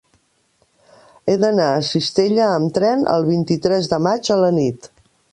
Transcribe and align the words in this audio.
He 1.25 1.33
d'anar 1.41 1.67
a 1.73 1.83
Cistella 1.89 2.47
amb 2.53 2.73
tren 2.77 3.03
el 3.17 3.27
vint-i-tres 3.27 3.91
de 3.91 3.99
maig 4.07 4.31
a 4.37 4.39
la 4.45 4.49
nit. 4.57 4.89